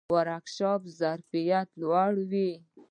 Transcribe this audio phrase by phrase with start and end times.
[0.17, 2.51] ورکشاپونه ظرفیت لوړوي